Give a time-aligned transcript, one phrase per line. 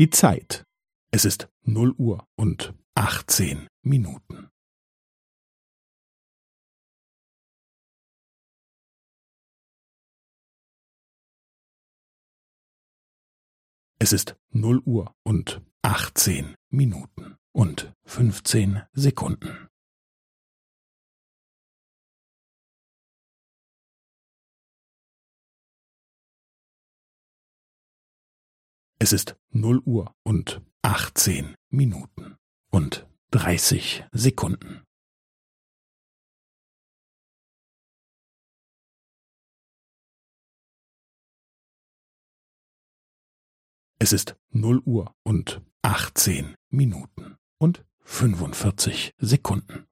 [0.00, 0.64] Die Zeit.
[1.10, 4.48] Es ist null Uhr und achtzehn Minuten.
[13.98, 19.69] Es ist null Uhr und achtzehn Minuten und fünfzehn Sekunden.
[29.02, 32.36] Es ist null Uhr und achtzehn Minuten
[32.70, 34.84] und dreißig Sekunden.
[43.98, 49.86] Es ist null Uhr und achtzehn Minuten und fünfundvierzig Sekunden.